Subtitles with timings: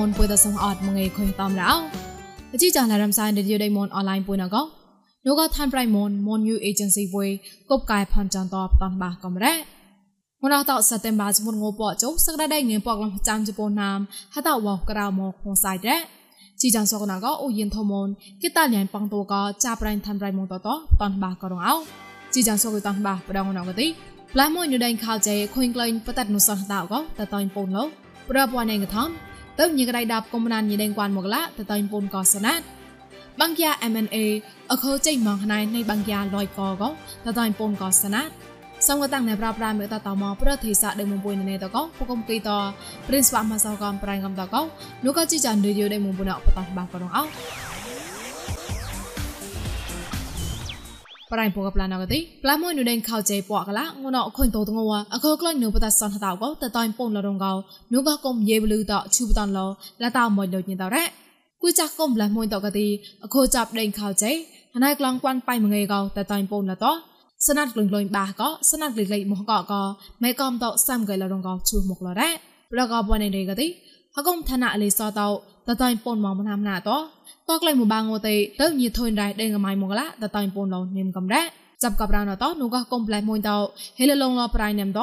[0.00, 1.72] មុនពុយតសំអត់មងេខុយតាមរោ
[2.52, 4.62] អជីចាឡារំសាយឌីយដៃមុនអនឡាញពុយណកោ
[5.26, 7.28] នោះក៏ឋានប្រៃមុនមុន U agency ពុយ
[7.70, 9.54] កបកាយផនចាន់តបតាន់បាកំរ៉ា
[10.42, 13.98] មនតសតែបាសមុនងពចុសក្តាដៃងៀពកលំចាំជប៉ុនណាម
[14.34, 15.96] ហតវក្រៅមកខងសាយរ៉ា
[16.60, 18.08] ជីចាន់សកណាក៏អូយិនធមុន
[18.42, 20.68] គិតាលៀនប៉ងតូក៏ចាប្រៃឋានប្រៃមុនតត
[21.00, 21.74] តាន់បាក៏រងអោ
[22.34, 23.86] ជីចាន់សកតាន់បាប្រដងណកទី
[24.34, 27.84] ប្លាមួយនៅដៃខោចេខុញក្លែងបតតនុសតោក៏តតៃពូនលោ
[28.30, 29.29] ប្រពវ៉ានឯងកថំ
[29.60, 32.60] ទៅញីកដៃដាប់កុំណានញីដេងគួនមកឡាទៅតៃពូនកសណាត
[33.40, 34.16] បង្គយា M&A
[34.72, 36.82] អខោចេញមកណៃនៃបង្គយាលយកក
[37.24, 38.28] ទៅតៃពូនកសណាត
[38.88, 42.50] សំកតាំងណែប្រាប់ប្រាមេតតមកប្រតិសាដេមុំពុយណេតកោពកុំគីត
[43.06, 44.60] Prince បាមកសោកំប្រៃកំតកោ
[45.04, 47.22] នោះក៏ជីចានឌីយដេមុំពុណអបតបាក៏រងអោ
[51.32, 57.52] ប្រៃពកប្លាណកទីប្លាមួយនុដេងខោចេពកកឡាងួនអខុញតោតងវអខក្លាញ់នុបតសនហតោកតតៃពងលរងកោ
[57.92, 59.60] នុកកុំយេបលឺតឈូបតនឡ
[60.02, 61.04] លតោមួយដូចញតរ៉ា
[61.62, 62.86] គួចាក់កុំប្លាមួយតកទី
[63.24, 64.30] អខចាប់ដេងខោចេ
[64.74, 66.86] ហណៃក្លងគួនបៃមងេកោតតៃពងលត
[67.46, 69.82] ស្នាត់ក្លុញក្លុញបាក៏ស្នាត់ក្លិក្លិមកកក៏
[70.22, 72.30] មេកំតសាំកៃលរងកោឈូមកលរ៉ា
[72.72, 73.66] ប្រកបបននេះកទី
[74.16, 75.28] ហកុំឋានៈលីសតោ
[75.68, 76.80] តតៃពងមកមណាមណាត
[77.48, 81.42] តក្លែងមួយបាងងទៅទៅញីធុញរ៉ៃដេងកម៉ៃមកឡាតតៃពងឡោនិមកំរ៉ា
[81.82, 83.50] ចាប់កបរណតនូកកុំផ្លែមួយត
[83.98, 85.00] ហេលលងលប្រៃណាំត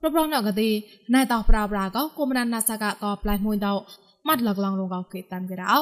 [0.00, 0.70] ប្រប្រណកទី
[1.14, 3.66] ណៃតប្រប្រាកគុំណានណាសកកផ្លែមួយត
[4.26, 5.78] ម៉ាត់លកឡងរងកគេតាំគេរោ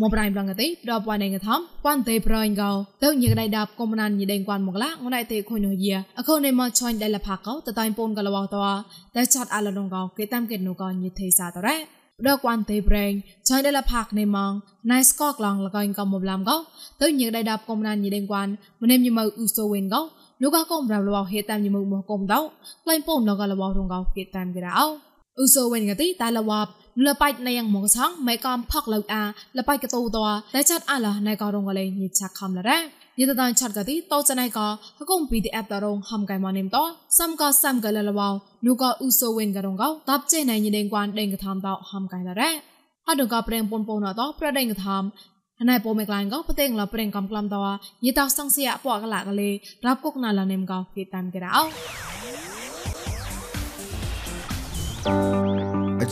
[0.00, 2.70] មកប្រៃប្លងកទីដបវ៉ានឯងថំប៉ាន់ទេប្រៃកោ
[3.02, 8.56] ទៅញីកដៃដាប់គុំណានញីដេងគួនមកឡាងណៃទេខុញនោះយាអខូនមកឆាញ់ដៃលផាកោតតៃពូនកលវត
[9.14, 11.76] តែឆាត់អាឡនងកគេតាំគេនូកញីទេសាតរ៉ា
[12.26, 13.12] ដកវ៉ាន់ទេប្រេង
[13.48, 14.52] ចៃដេឡាផាក់នៃម៉ង
[14.92, 16.56] ណៃស្កកឡងលកៃកំមឡាំកោ
[17.02, 18.48] ទៅញឹកដៃដាប់កុំណានញីដេងគួន
[18.82, 20.00] ម្នេមញមើអ៊ូសូវិនកោ
[20.42, 22.40] នូកកុំរ៉ាលវហេតាមញមើមកុំដោ
[22.84, 24.86] ក្លែងពងណកលវរងកោគេតាមគេរោ
[25.38, 26.68] អ៊ូសូវិនកទីតែលវប
[27.06, 29.22] លបៃណៃយ៉ាងមកឆងមេកំផកលៅអា
[29.58, 30.18] លបៃកតូត
[30.54, 32.78] តែចាត់អាឡាណៃករងកលេញិឆាខំលរ៉ា
[33.18, 34.58] យេតតានឆាត់កទីតោចណៃក
[34.98, 36.76] ហកុំ PDF តរងហំកៃម៉និមត
[37.18, 38.20] សំកសំកលលវ
[38.66, 42.50] នូកអ៊ូសូវិនករងកតបចេណៃញិដេងគួនដេងកថាមតហំកៃលរ៉ា
[43.06, 45.02] ហដកប្រេងពនពនតប្រដេងកថាម
[45.70, 47.56] ណៃពោមេក្លាញ់កប្រេងលប្រេងកំក្លំត
[48.04, 49.50] យេតសង្សៀពកលកលេ
[49.86, 52.13] រាប់គុកណាលនិមកគេតាមគេរោ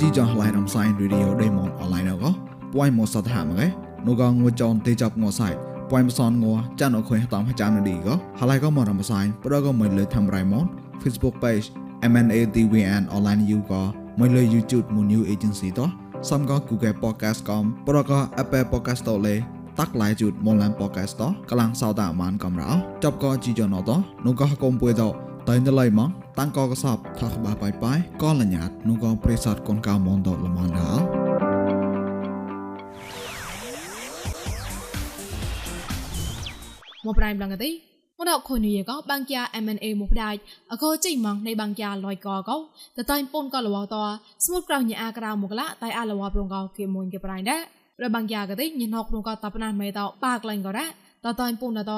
[0.04, 2.24] ជីចងឡៃដំសៃរីឌីយោដេមនអនឡាញអក
[2.72, 3.66] ពួយមោសតហាមកេ
[4.06, 5.48] នោះក៏ងួចនទេចាប់ងោសៃ
[5.90, 10.64] ពួយមសនងោចានអខុយតាមចាំនឌីក៏ហឡៃក៏មករំសៃប្រក៏មិនលើធ្វើរៃមន
[11.02, 11.66] Facebook page
[12.10, 13.82] MNADWN online you ក៏
[14.20, 15.88] មិនលើ YouTube មួយ new agency តោះ
[16.30, 19.34] សំក៏ Google podcast កំប្រក៏ Apple podcast តលេ
[19.78, 22.70] តាក់ឡៃជូតមនឡាន podcast តោះកំឡាំងសោតអាម៉ានកំរោ
[23.04, 25.10] ចប់ក៏ជីចនអត់តោះនោះក៏កុំពួយតោះ
[25.48, 31.02] តៃណឡៃមក តាំងក៏កសបថាបាបាយបាយក៏លញ្ញាតនោះក៏ប្រេសតកូនកៅមនតលមនដល់
[37.04, 37.70] មកប្រៃប្លងទី
[38.18, 40.38] មកដល់ខុននេះក៏បាំងជា M&A មកដាច់
[40.72, 42.56] អខោចេញមកនៃបាំងជាលយកក៏
[42.98, 43.96] តតៃពូនក៏លវត
[44.44, 47.62] ស្មុតក្រៅញ៉ាក្រៅមកឡាតែអាលវប្រងក៏គេមួយគេប្រៃដែរ
[48.02, 50.86] របាំងជាក៏ទីញណកនោះក៏តបណាមេតប៉ាក្លែងក៏រ៉ា
[51.24, 51.92] តតៃពូនត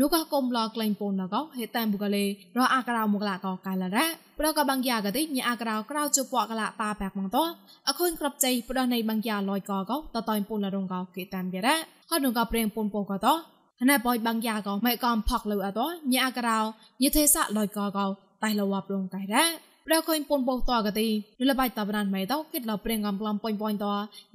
[0.00, 2.24] នោះក៏គុំលក្លែងពូនក៏ហេតាមបុកលេ
[2.58, 4.06] រអាក្រៅមកឡាក៏កែឡារ៉ា
[4.38, 7.38] ប្រក៏បាំងជាក៏ទីញ៉ាក្រៅក្រៅជពកកឡាប៉ាបាក់មកត
[7.88, 11.76] អខុនក្របចៃប្រដនៃបាំងជាលយកក៏តតៃពូនលរងក៏គេតាមយ៉ារ៉ា
[12.10, 13.28] ហើយនោះក៏ប្រេងពូនពូក៏ត
[13.80, 16.58] ហណែបយបាំងយ៉ាក៏មិនកំផកលើអត់ញ៉ាក្រៅ
[17.02, 18.06] ញិទេសៈលយកក៏
[18.44, 21.08] តៃលវ៉ាប្រងកៃរ៉ា ប្រកុញពនបោតកទី
[21.40, 23.86] នលបៃតបណានម៉ៃតគិតលប្រេងកំប្លំប៉ុញប៉ុញត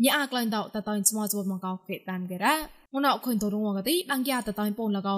[0.04, 2.56] ញ៉ាក្លែងតតតៃស្មោស្វមកកោគេតានកេរ៉ា
[2.94, 5.18] ងណោខុញតរងកទីបាំងយ៉ាតតៃពនលកោ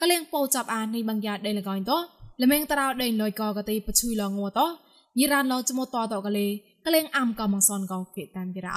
[0.00, 1.90] កលេងពោចាប់អានៃបាំងយ៉ាដេលកោត
[2.42, 4.60] លមេងតរោដេលយកកទីបឈុយលងវត
[5.18, 6.46] ញីរ៉ានលចមតតកលេ
[6.84, 8.74] កលេងអាំកំងសនកោគេតានកេរ៉ា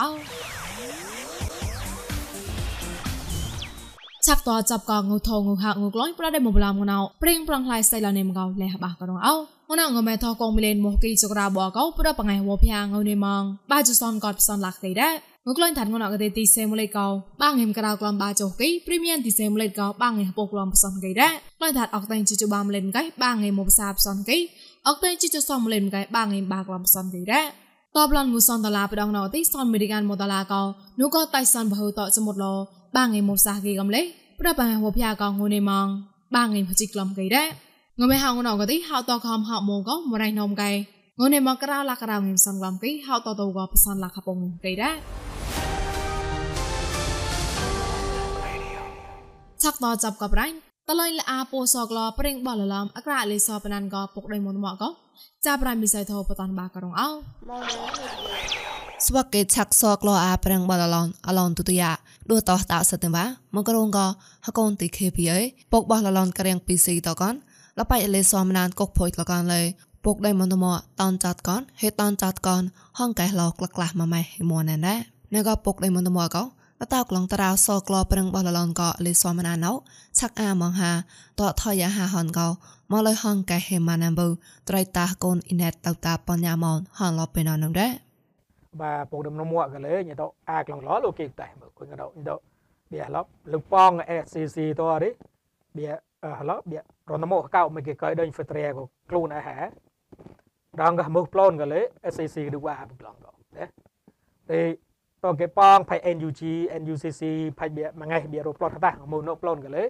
[4.26, 9.36] ឆាប់តចាប់កងូថងូហាងូក្លាញ់ប្រដេមកបឡាមងណៅព្រៀងប្រងខ្លៃសៃឡានេមកោលេះបាក៏រងអោ
[9.72, 15.14] ងណៅងមេថកងមីលេនមកគីចក្រាបកោប្របងៃវភៀងងនេម៉ងបាជសនកតផ្សនឡាក់ទេដែរ
[15.48, 17.08] ងក្លាញ់ថាត់ងណៅកទេទីសេមលេកោ
[17.42, 24.38] បាងហេមក្រៅក្លំបាចុគីព្រីមៀនទីសេមលេកោបាងហេពកក្លំផ្សនគេដែរក្លាញ់ថាត់អកតែងជីជបាមលេនកៃបាងហេមកផ្សាផ្សនគេ
[24.88, 27.46] អកតែងជីជសំលេនកៃបាងហេបាក្លំផ្សនគេដែរ
[27.98, 30.62] តបឡនមូសនតឡាប្រដងណៅទីសនមេរិកានមតឡាកោ
[31.00, 32.46] នូក៏តៃសនបហូតចមុតឡ
[32.96, 34.02] បាងហេមកសាគេកំលេ
[34.40, 35.88] ប្របាហវភយាកងងនេម៉ង
[36.36, 37.71] បាងៃភជីក្លំកៃដែរ
[38.04, 40.72] ងមេហៅងណកទីហៅតខំហៅមកងមរៃនំកៃ
[41.20, 44.96] ងនេមកក្រៅឡាក្រៅងិមសំឡំកៃហៅតតកបសានឡាខពងកៃដែរ
[49.64, 50.48] ឆាក់តចាប់កបរៃ
[50.90, 54.84] តឡៃលអាពោសកលប្រេងបលឡំអក្រាលេសបណានកពុកដៃមុនមកក
[55.46, 57.08] ចាប្រៃមិសៃធបតាន់បាករងអោ
[59.06, 61.92] ស្វកេឆាក់សក្លោអាប្រាំងបលឡនអឡនទុទយ៉ា
[62.32, 63.24] ដួតោតោសតិបា
[63.56, 64.00] មកករងក
[64.46, 65.38] ហកូនទី KPA
[65.72, 67.36] ពុកបោះឡឡនក្រៀង PC តកន
[67.80, 69.62] លបៃអលេសមណានកុកភុយតកនលេ
[70.06, 70.66] ពុកដៃមន្តម
[71.02, 72.64] តនចាត់កនហេតនចាត់កន
[73.00, 74.96] ហងកែឡក្លក្លាស់ម៉ម៉ៃមួនណែណែ
[75.34, 79.72] ណែក៏ពុកដៃមន្តមកោតតោក្លងតារោសក្លោប្រាំងបលឡនកលេសមណាណៅ
[80.20, 80.92] ឆាក់អាមងហា
[81.40, 82.48] តថយយ៉ាហាហនកោ
[82.92, 84.28] មកលើហងកែហេម៉ាណាំប៊ូ
[84.70, 87.92] ត្រៃតាកូនអ៊ីណេតតតាបញ្ញាមនហនលបេណនដែរ
[88.82, 91.96] បាទពុកដំណមួកកលេញទៅអាក្លងឡលោកគេតែមើគុញទៅ
[92.28, 92.36] ទៅ
[92.92, 93.92] បៀឡប់លឹងប៉ង
[94.24, 95.14] SCC តរនេះ
[95.78, 95.86] បៀ
[96.40, 96.80] ហឡបៀ
[97.12, 99.58] រនមកកៅមកគេកៃដេញហ្វត្រែក៏ខ្លួនអាហា
[100.82, 101.82] ដងក៏មើប្លូនក៏លេ
[102.12, 103.66] SCC ឌូវ៉ាបក្លងក៏ណា
[104.52, 104.62] ទេ
[105.24, 106.42] តគេប៉ងផៃ NUG
[106.82, 107.24] NUCC
[107.60, 109.84] ផៃបៀមួយថ្ងៃបៀរប្លត់តាមកនៅប្លូនក៏លេ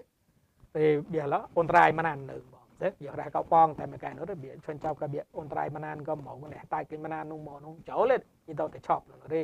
[0.78, 9.04] ទេបៀឡអូនត្រៃម៉ាននៅបងទេយករះកោប៉ងតែមកកែនោះបៀឈុនចៅក៏បៀអូនត្រៃម៉ានក៏មកនេះតែគេម៉ាននោះមកនោះចោលលេយទៅតែឆប់
[9.34, 9.42] ទេ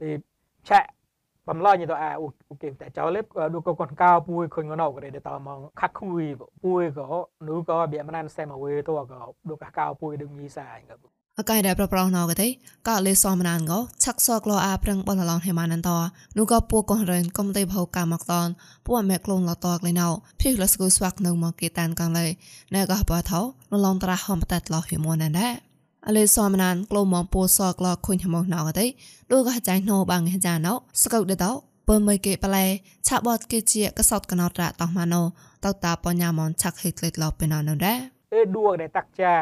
[0.00, 0.08] ទី
[0.68, 0.88] ឆាក់
[1.48, 2.26] បំឡញទៅអាអូ
[2.62, 3.20] ខេតែចោលលេ
[3.54, 6.24] ឌូកកនកៅពួយខុញងណោក៏ទេតមកខាក់គួយ
[6.64, 7.06] ពួយក៏
[7.48, 11.00] នោះក៏បៀម៉ានសេមអវេទៅក៏ឌូកកៅពួយដឹងញីសាអញ្ចឹង
[11.38, 12.48] អកៃដែលប្រប្រោណកទេ
[12.88, 15.90] ក៏លេសមណានក៏ឆាក់សក្លោអាប្រឹងបលឡងហេម៉ានន្ត
[16.38, 18.48] នោះក៏ពូកោះរិនកំទេភោកាមកតន
[18.86, 20.08] ពូមេក្លូនលតកលេណៅ
[20.40, 22.26] ភីលស្គូស្វាក់នៅមកគេតានកាំងលេ
[22.74, 25.48] ណែក៏បថោលឡងត្រាហំបតតឡោហេម៉ូនណែ
[26.06, 28.86] អលេសមណានក្លូមកពូសក្លោខុញហមណៅទេ
[29.32, 30.72] ដូចក៏ចៃណូបាំងហេចាណៅ
[31.02, 31.52] ស្កោដេតោ
[31.88, 32.64] បើមិនគេប្លែ
[33.08, 35.22] ឆាបតគេជាកសតកណតរតោះម៉ាណូ
[35.64, 37.98] តតតាបញ្ញាមនឆាក់ហេក្លេតឡោបេណណដែរ
[38.34, 39.32] អេឌួដែលតាក់ចា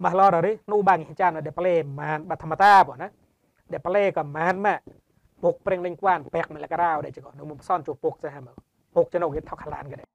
[0.05, 3.09] ម៉ាឡររីនោះបានញ៉ាចាំដេប្លេបានបាត់ធម្មតាប៉ុណ្ណា
[3.73, 4.75] ដេប្លេក៏បានម៉ា
[5.43, 8.57] ពុកប្រេងលេងគួនបែកមកលករៅដែរចកនៅមុំសនជួពុកចេះមក
[8.95, 10.09] ពុកចំណុកគេថកខ្លានក៏ដែរ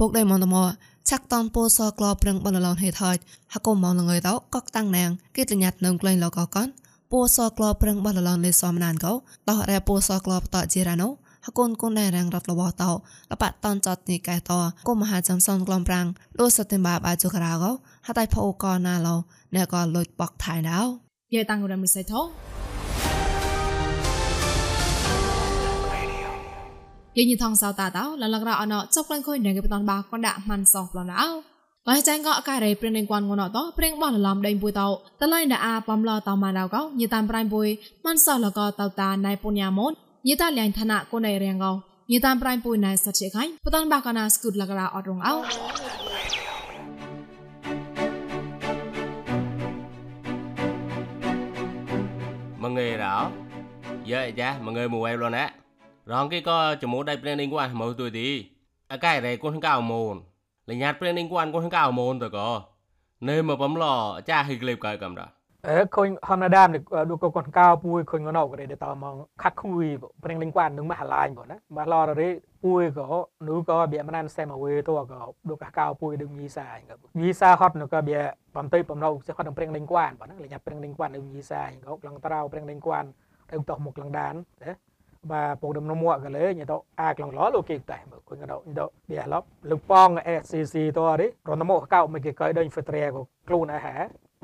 [0.00, 0.66] ពុកដែរមកតមក
[1.10, 3.16] ឆាក់តនពូសក្លប្រឹងបលឡនហេថយ
[3.54, 6.68] ហកុំមកលងើតកកតាំងណាងគេតញាត់នឹងក្លែងលកកន
[7.16, 9.12] ពូសក្លប្រឹងបលឡនលេសមណានកោ
[9.48, 11.08] តោះរែពូសក្លបតជីរ៉ាណូ
[11.46, 14.52] ហកូនគុនដែររាងរត់លបតោលបតនចតនេះកែត
[14.88, 16.06] កុំមហាចំសនក្លំប្រាំង
[16.38, 17.70] លោសតិមបាបាជករៅកោ
[18.06, 19.16] ហតៃផូកណាឡោ
[19.54, 20.78] ណែក៏លុយបកថៃណៅ
[21.34, 22.20] យេតាំងរំមិសៃថោ
[27.16, 31.53] យញថងសោតាតោលលករអណចប់ក្លែងខុយនឹងបតនបាកណ្ដាក់ម៉ាន់សងប្លណៅបើចាញ់ក៏ការេព្រិននឹងគួនងណតព្រិងបោះលលំដេញពួយតោតឡៃដអា
[35.90, 37.68] បំឡតម៉ាដៅកោញីតាមប្រៃពួយ
[38.04, 39.92] ម៉ាន់សោលកតោតាណៃពុញ្ញាមន
[40.28, 41.72] ញីតាលៀងឋានៈកូនឯរៀងកោ
[42.12, 45.34] ញីតាមប្រៃពួយណៃសតជាខៃបតនបាកណាស្គូតលករអត់រងអោ
[52.62, 53.16] មងេរោ
[54.10, 55.44] យើចាមងើមួយវលណា
[56.12, 57.62] រងគេក៏ចមូដៃព្រេងនឹងគួន
[59.92, 60.33] មក
[60.68, 62.48] ទួយទីអកែរែគួនកៅមូនលញាតព្រេងនឹងគួនគួនកៅមូនទៅក៏
[63.28, 63.84] នៅមកបំឡ
[64.28, 65.26] ចាហីក្លេបកៅកំដា
[65.68, 66.68] អើខុញហំណាដាម
[67.10, 69.84] ឌូកកនកៅពួយខុញងណោក៏ទេតមកខាក់គួយ
[70.22, 72.28] ព្រេងនឹងគួននឹងមហឡាញបងណាមកឡររេ
[72.64, 73.06] ពួយក៏
[73.48, 75.18] នោះក៏បៀមណានសេមអវេទៅក៏
[75.48, 78.18] ឌូកកៅពួយនឹងញីសាក៏ញីសាហត់នោះក៏បៀ
[78.56, 83.04] បំទៅបំណៅសេហត់នឹងព្រេងនឹងគួនបងណាលញាតព្រេងនឹងគួននឹងញីសាក៏ក្លងត្រៅព្រេងនឹងគួន
[83.50, 84.72] ទៅតោះមកក្លងដានណា
[85.32, 90.08] បាទពុកដំណមួកកលេញទៅអាក្លងឡលោកគេតែមើ គុញទៅទៅបៀឡប់លឹងប៉ង
[90.40, 93.96] SCC ទៅអីរនមកកៅមកគេកៃដេញហ្វត្រែក៏ខ្លួនអាហា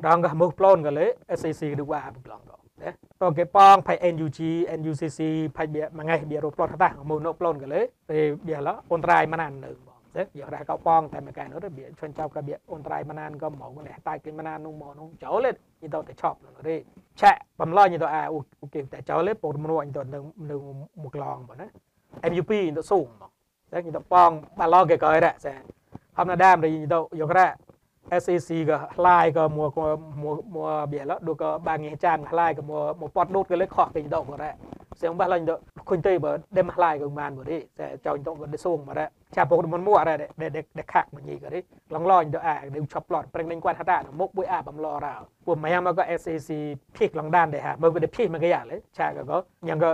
[0.07, 1.05] ដងក៏មើប្លូនកលេ
[1.37, 2.89] SCC ឌូវ៉ាប្លងក៏ណា
[3.21, 4.39] ទៅគេប៉ងផៃ NUG
[4.79, 5.19] NUCC
[5.57, 7.81] ផៃបៀមួយថ្ងៃបៀរប្លូតតាមើនៅប្លូនកលេ
[8.11, 9.71] ទេបៀឡអូនត្រៃម៉ាននៅ
[10.15, 16.37] ទេយករះកោប៉ងតែមកកែនោះបៀឈុនចៅក៏បៀអូនត្រៃម៉ានក៏មកនេះតែគេម៉ាននោះមកនោះចោលនេះទៅតែឆប់
[16.69, 16.75] ទេ
[17.21, 20.19] ឆាក់បំឡញទៅអាអូគេតែចោលទេពលមនុស្សទៅនៅ
[20.51, 20.57] នៅ
[21.03, 21.67] មកឡងបងណា
[22.31, 23.31] MUP ទៅស៊ូមក
[23.71, 25.53] តែគេទៅប៉ងបាឡងគេក៏រ៉ាចា
[26.15, 26.69] ធម្មតាមិនទៅ
[27.21, 27.47] យករ៉ា
[28.21, 29.65] SCC ក៏ខ្លាយក៏មួ
[30.21, 34.51] មួមួបៀឡដូចក៏បាងចានខ្លាយក៏មួមួប៉តដូតក៏លេខខោះគេទៅក៏រ៉ា
[35.01, 37.59] Siang bah lain dok kuntai ber dem halai ke man ber di.
[37.77, 39.09] Saya jauh dok de sung mara.
[39.31, 41.61] Cha pok mon mu ara de de de khak ma ni ke di.
[41.89, 44.77] Long loin dok a de chop lot preng ning kwan hata mok bui a bam
[44.77, 45.21] lo ra.
[45.45, 47.75] Pu mayam ma ko SAC phik long dan de ha.
[47.79, 48.75] Mo de phik ma ke ya le.
[48.93, 49.91] Cha ka ko yang ko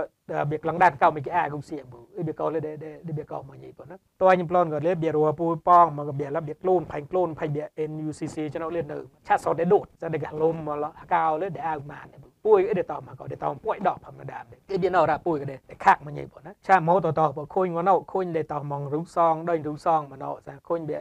[0.50, 12.06] បៀកឡងដានកៅមីកអាគុំសៀងប៊ូ អ៊ីបៀកោលេដេដេបៀកោមកញីប៉ុណ្ណាតើញប្លន់ក៏លេបៀរួពូប៉ងមកបៀលបៀក្លូនផៃក្លូនផៃបៀ NUCC ចំណុលេនៅឆាត់សតេដូតចាដេកលុំមកឡកៅលេដេអៅម៉ាន
[12.44, 14.38] ពួយអីដេតមកក៏ដេតពួយដកធម្មតា
[14.70, 20.98] អ៊ីបៀណោរ៉ាពួយក៏ដេខាក់មកញីប៉ុណ្ណាឆាម៉ូតតបខូនងណោខូនដេតមករូសងដេញរូសងមកណោសាខូនបៀ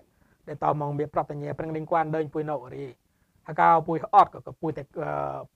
[0.49, 2.85] ដេតមកបៀប្រតញ្ញាប្រឹងដេញគួនដេញពួយណោរី
[3.47, 4.83] ហកៅពួយអត់ក៏ពួយតែ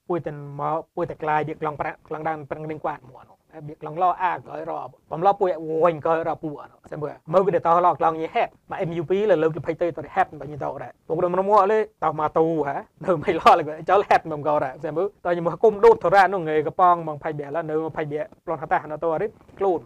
[0.08, 3.41] ពួយតែមកពួយតែក្លាយវាក្លងប្រាក់ក្លងដានប្រឹងដេញគួនមក
[3.86, 5.50] ឡងឡអាក្រោយរອບបំឡោពួយ
[5.84, 6.50] វិញក្រោយរອບពួ
[6.92, 19.26] សែមើមើគេតោឡងឡងញីហេតមក MUP លើលើកទៅភ័យទៅទៅហេតបាញ់ទៅរ៉ពួករមរមអលេតោមកតូហ่าនៅមិនឡោលើចូលហេតមកក៏រ៉សែមើតោញមកគុំដូតធរៈនោះងេកប៉ងមកភ័យបែរនៅភ័យបែរប្លន់ថាតះនៅទៅរិ
[19.58, 19.80] ខ្លួន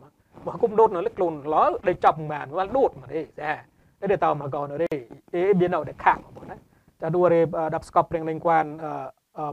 [0.46, 3.50] មកគុំដូតនៅលើខ្លួនឡោដេចប់មិនបានវល់ដូតមកទេចា
[4.12, 4.90] ទៅតោមកក៏នៅទេ
[5.34, 6.56] អេមាននៅតែខាក់បងណា
[7.02, 7.40] ចាដួររេ
[7.74, 8.90] ដាប់ស្កប់ព្រៀងលេងគួនអឺ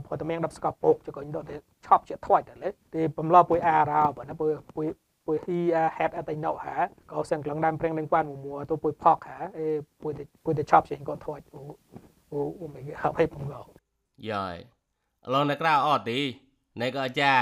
[0.06, 4.88] ព្រោះតែមានដប់ស្កប់ពោកចកញដល់តែឆប់ជាថ្ួយតែលេទេបំឡពួយអារោបើណាពួយពួយ
[5.26, 5.60] ពួយទី
[5.98, 6.76] ហេតអត់តែណោហា
[7.12, 9.68] ក៏សឹងក្លងដើមព្រៀងនឹងបានមួទៅពួយផកហាអេ
[10.02, 11.60] ពួយតែពួយតែឆប់ជាក៏ថ្ួយអូ
[12.60, 13.56] អូមិនហៅឲ្យបំឡ
[14.32, 14.56] យាយ
[15.26, 16.20] អឡងតែក្រៅអត់ទី
[16.82, 17.34] ណែក៏ចា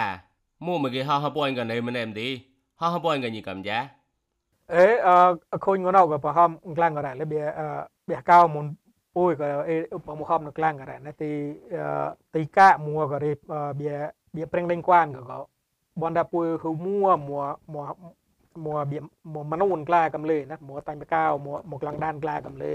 [0.66, 2.28] មួមកគេហោះហពួយក៏ណែមិនណែមទី
[2.80, 3.80] ហោះហពួយក៏ញីកំយ៉ា
[4.74, 4.88] អេ
[5.54, 7.42] អខូនងណោក៏ប្រហមក្លាំងក៏ដែរលេបៀ
[8.10, 8.66] បៀកៅមុន
[9.14, 9.76] poi ka e
[10.06, 11.32] pamuham no klang ka na ti
[12.34, 13.32] ti ka mua ka re
[13.80, 13.98] bia
[14.34, 15.40] bia preng leng kwan ka ko
[16.00, 17.86] bonda pui hu mua mua mua
[18.64, 19.02] mua bia
[19.34, 22.56] mua manun kla kam le na mua tang ka mua mua klang dan kla kam
[22.64, 22.74] le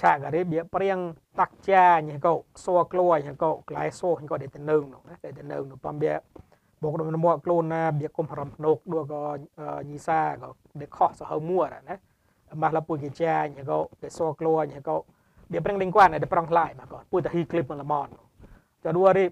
[0.00, 0.98] ឆាករីបៀប្រៀង
[1.40, 2.34] តាក់ជាញកោ
[2.64, 6.12] សួរក្លួយញកោក្លែសួរញកោដេតនៅនោះណាដេតនៅនោះបំបៀ
[6.82, 9.22] បកដំមកខ្លួនណាបៀកុំហរំភ្នុកដួកោ
[9.90, 10.48] ញីសាកោ
[10.80, 11.96] ដេខោះសហមួរណា
[12.60, 14.96] ម៉ាស់លពុយជាញកោគេសួរក្លួយញកោ
[15.48, 18.10] dia prang lingkuan ada prang lai mà còn pui ta hi clip mà mòn
[18.84, 19.28] cho đua đi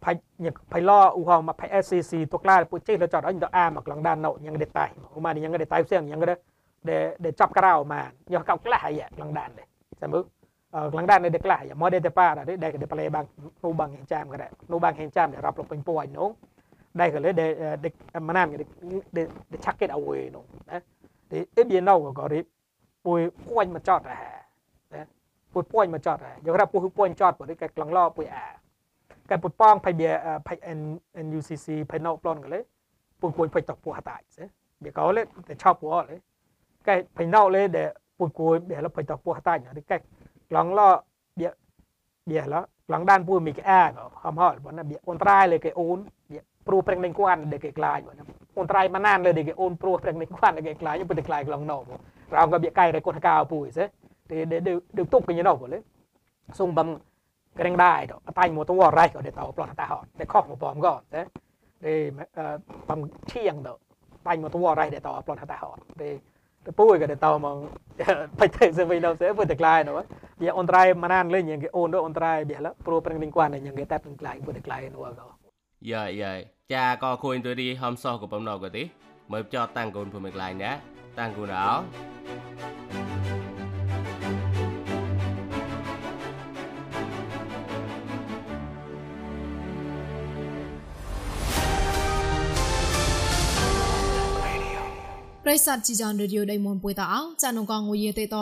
[0.00, 3.20] phải nhật phải lo u hong mà phải SCC tục la pui chết là cho
[3.20, 6.06] đó những a mà lần đàn nậu những cái tài mà những cái tài xem
[6.06, 6.36] những cái
[6.82, 9.66] để để chọc cái rào mà nhờ cọc cái lại vậy lần đàn này
[10.00, 10.28] xem bước
[10.72, 13.26] lần đàn này được lại mà đây pa là đấy đây cái để bằng
[13.62, 16.06] nu bằng hiện cham cái đấy nu bằng hiện cham để รับ lục bình pui
[16.06, 16.30] nó
[16.94, 17.90] đây cái lấy để để
[18.20, 18.64] mà làm để
[19.12, 20.80] để để chắc cái đầu nó đấy
[21.30, 22.42] thì ít biến đâu có đi
[23.04, 24.45] pui quanh mà chọt à ពុយពួយមកចត់ហើយយករាប់ពុយពួយចត់ព្រោះ
[25.52, 28.44] ปุดป่วยมาจอดเดี๋ยวงรับปุดป่วยจอดปุดได้แก่กลังล่อปุยแอะ
[29.26, 30.80] แกปุดป้องไปเบียอ่าไปเอ็น
[31.14, 32.64] เอ็นยูซีซีไปนอกปล้นกันเลย
[33.20, 34.48] ปุดป่วยไปตกปัวหาตายเสีย
[34.80, 36.20] เบียเขาเลยแต่ชอบปัวเลย
[36.84, 39.96] แกไปนอกเลยเดี๋ยวปุดป่วยเบียเราไปตกปัวหาตายเนี่ยได้แก่
[40.50, 40.88] กลังล่อ
[41.36, 41.50] เบีย
[42.26, 43.80] เบียแล้วหลังด้านปุ๋ยมีแก่
[44.22, 48.26] หอมหอมวันนั้นเบียอนตรายเลยแกโอนเบียปลูเปล่งในกวนเด็กกลายอยู่นะ
[48.56, 51.82] อนตรายมานานเลยเด็กโอนปลูเปล่งในกวนเด็กกลายยังเป็นเด็กกลายกลองนอก
[52.32, 53.88] เราก็เบียไก่เลยกดกาวปุ๋ยเสีย
[54.30, 56.96] ដែលគេអូនព្រោះប្រេងនឹងគួនដែលគេខ្លាចពុយតែខ្លាចក្លងណូរោងក៏បៀកៃរកូនកៅពុយសេ để để được được tục cái như nào vậy sung bầm
[57.56, 60.48] cái đánh đài đó tay một tua rai để tàu plot ta họ để khóc
[60.48, 61.26] một bom gọn thế
[61.80, 62.10] để
[62.86, 63.78] bầm chiang đó
[64.24, 66.18] tay một tua rai để tàu plot ta họ để
[66.64, 67.48] để bùi cái để tàu mà
[68.36, 70.02] phải thấy sẽ vì đâu sẽ vừa được lại nữa
[70.36, 73.00] bây on trai mà nan lên những cái ôn đó on trai bây giờ pro
[73.00, 75.24] prang liên quan này những cái tết lại vừa được lại nữa đó
[75.80, 78.88] dạ dạ cha có khuyên tôi đi hôm sau của bấm đầu cái tí
[79.28, 80.78] mới cho tăng cồn của mình lại nhé
[81.14, 81.84] tăng cồn đó
[95.48, 98.36] ប្រិស័តជីចនរេឌីយោដៃមុនពុយតអោចានងកងងយេតេត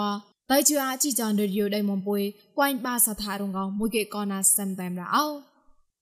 [0.51, 2.21] តៃជូអាជីចនរេឌីយោដៃមុនពុយ
[2.59, 5.25] គួយបាសថារងកងមួយកេកណាសំតែមរអោ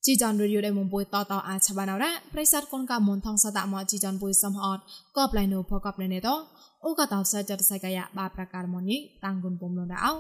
[0.06, 4.82] ជីចនរេឌីយោដៃមុនពុយតតអាឆបាណរ៉ាប្រិស័តកូនកមុនថងសតមកជីចនពុយសំអត់
[5.16, 6.28] កបឡៃណូផកបឡៃណេត
[6.84, 10.12] អូកតោសចតសៃកាយបាប្រការមនីតាំងគុនពុំលនរអោ